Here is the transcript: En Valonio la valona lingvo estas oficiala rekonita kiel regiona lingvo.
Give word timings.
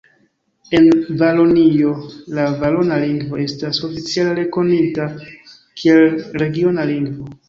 En 0.77 0.85
Valonio 1.17 1.91
la 2.37 2.45
valona 2.63 2.97
lingvo 3.03 3.41
estas 3.43 3.81
oficiala 3.89 4.31
rekonita 4.39 5.05
kiel 5.83 6.09
regiona 6.45 6.87
lingvo. 6.93 7.29